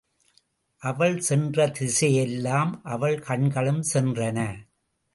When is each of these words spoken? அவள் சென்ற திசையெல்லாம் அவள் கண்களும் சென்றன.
அவள் 0.81 1.19
சென்ற 1.19 1.67
திசையெல்லாம் 1.67 2.71
அவள் 2.83 3.19
கண்களும் 3.19 3.83
சென்றன. 3.93 4.39